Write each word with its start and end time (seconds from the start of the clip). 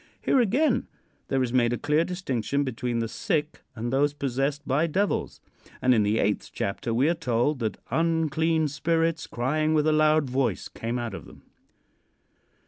Here 0.19 0.39
again 0.39 0.87
there 1.27 1.43
is 1.43 1.53
made 1.53 1.73
a 1.73 1.77
clear 1.77 2.03
distinction 2.03 2.63
between 2.63 2.97
the 2.97 3.07
sick 3.07 3.61
and 3.75 3.93
those 3.93 4.15
possessed 4.15 4.67
by 4.67 4.87
devils. 4.87 5.41
And 5.79 5.93
in 5.93 6.01
the 6.01 6.17
eighth 6.17 6.49
chapter 6.51 6.91
we 6.91 7.07
are 7.07 7.13
told 7.13 7.59
that 7.59 7.77
"unclean 7.91 8.67
spirits, 8.67 9.27
crying 9.27 9.75
with 9.75 9.85
a 9.85 9.93
loud 9.93 10.27
voice, 10.27 10.67
came 10.69 10.97
out 10.97 11.13
of 11.13 11.25
them." 11.25 11.43